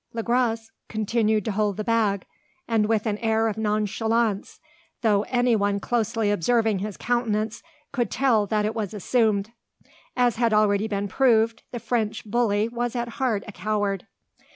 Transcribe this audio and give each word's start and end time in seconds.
Le 0.13 0.23
Gros 0.23 0.71
continued 0.89 1.45
to 1.45 1.51
hold 1.51 1.77
the 1.77 1.83
bag, 1.83 2.25
and 2.67 2.87
with 2.87 3.05
an 3.05 3.19
air 3.19 3.47
of 3.47 3.55
nonchalance; 3.55 4.59
though 5.03 5.21
anyone 5.29 5.79
closely 5.79 6.31
observing 6.31 6.79
his 6.79 6.97
countenance 6.97 7.61
could 7.91 8.09
tell 8.09 8.47
that 8.47 8.65
it 8.65 8.73
was 8.73 8.95
assumed. 8.95 9.51
As 10.17 10.37
had 10.37 10.49
been 10.49 10.57
already 10.57 10.87
proved, 11.07 11.61
the 11.71 11.77
French 11.79 12.25
bully 12.25 12.67
was 12.67 12.95
at 12.95 13.09
heart 13.19 13.43
a 13.45 13.51
coward. 13.51 14.07